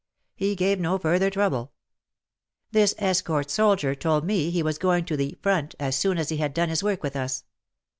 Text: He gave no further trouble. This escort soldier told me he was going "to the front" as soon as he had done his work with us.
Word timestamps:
He 0.33 0.55
gave 0.55 0.79
no 0.79 0.97
further 0.97 1.29
trouble. 1.29 1.73
This 2.71 2.95
escort 2.97 3.51
soldier 3.51 3.93
told 3.93 4.25
me 4.25 4.49
he 4.49 4.63
was 4.63 4.79
going 4.79 5.05
"to 5.05 5.15
the 5.15 5.37
front" 5.43 5.75
as 5.79 5.95
soon 5.95 6.17
as 6.17 6.29
he 6.29 6.37
had 6.37 6.55
done 6.55 6.69
his 6.69 6.81
work 6.81 7.03
with 7.03 7.15
us. 7.15 7.43